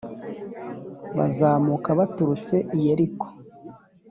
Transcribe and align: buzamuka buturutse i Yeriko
buzamuka 1.15 1.89
buturutse 1.97 2.55
i 2.75 2.77
Yeriko 2.83 3.25